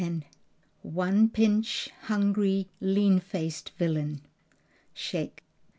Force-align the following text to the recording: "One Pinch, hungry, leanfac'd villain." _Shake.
"One 0.81 1.29
Pinch, 1.29 1.89
hungry, 2.05 2.69
leanfac'd 2.81 3.69
villain." 3.77 4.21
_Shake. 4.95 5.41